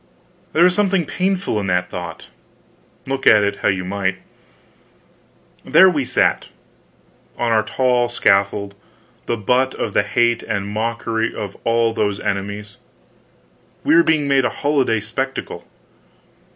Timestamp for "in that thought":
1.59-2.27